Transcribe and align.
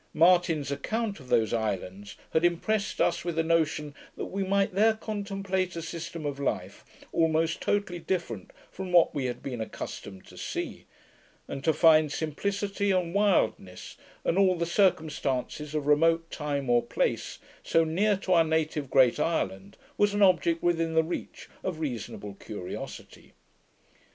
Martin's 0.15 0.71
Account 0.71 1.19
of 1.19 1.29
those 1.29 1.53
islands 1.53 2.15
had 2.33 2.43
impressed 2.43 2.99
us 2.99 3.23
with 3.23 3.37
a 3.37 3.43
notion 3.43 3.93
that 4.17 4.25
we 4.33 4.43
might 4.43 4.73
there 4.73 4.95
contemplate 4.95 5.75
a 5.75 5.81
system 5.83 6.25
of 6.25 6.39
life 6.39 6.83
almost 7.11 7.61
totally 7.61 7.99
different 7.99 8.49
from 8.71 8.91
what 8.91 9.13
we 9.13 9.25
had 9.25 9.43
been 9.43 9.61
accustomed 9.61 10.25
to 10.25 10.35
see; 10.35 10.87
and, 11.47 11.63
to 11.63 11.71
find 11.71 12.11
simplicity 12.11 12.89
and 12.89 13.13
wildness, 13.13 13.95
and 14.25 14.39
all 14.39 14.55
the 14.55 14.65
circumstances 14.65 15.75
of 15.75 15.85
remote 15.85 16.31
time 16.31 16.67
or 16.67 16.81
place, 16.81 17.37
so 17.61 17.83
near 17.83 18.17
to 18.17 18.33
our 18.33 18.43
native 18.43 18.89
great 18.89 19.19
island, 19.19 19.77
was 19.99 20.15
an 20.15 20.23
object 20.23 20.63
within 20.63 20.95
the 20.95 21.03
reach 21.03 21.47
of 21.63 21.79
reasonable 21.79 22.33
curiosity. 22.33 23.33